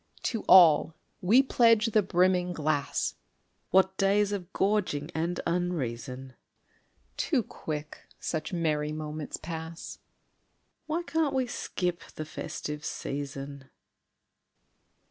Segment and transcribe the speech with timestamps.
[0.23, 3.13] _)To all we pledge the brimming glass!
[3.69, 6.33] (What days of gorging and unreason!)
[7.17, 9.99] Too quick such merry moments pass
[10.89, 13.69] (_Why can't we skip the "festive season"?